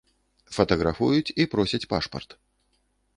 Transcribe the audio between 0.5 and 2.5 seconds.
Фатаграфуюць і просяць пашпарт.